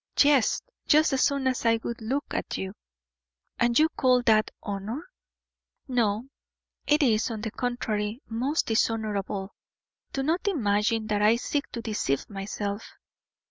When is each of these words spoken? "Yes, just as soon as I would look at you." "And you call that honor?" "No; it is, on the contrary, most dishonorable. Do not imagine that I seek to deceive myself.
"Yes, 0.19 0.63
just 0.87 1.13
as 1.13 1.23
soon 1.23 1.45
as 1.45 1.63
I 1.63 1.79
would 1.83 2.01
look 2.01 2.25
at 2.31 2.57
you." 2.57 2.73
"And 3.59 3.77
you 3.77 3.87
call 3.89 4.23
that 4.23 4.49
honor?" 4.63 5.07
"No; 5.87 6.27
it 6.87 7.03
is, 7.03 7.29
on 7.29 7.41
the 7.41 7.51
contrary, 7.51 8.19
most 8.27 8.65
dishonorable. 8.65 9.53
Do 10.11 10.23
not 10.23 10.47
imagine 10.47 11.05
that 11.05 11.21
I 11.21 11.35
seek 11.35 11.71
to 11.73 11.83
deceive 11.83 12.27
myself. 12.31 12.83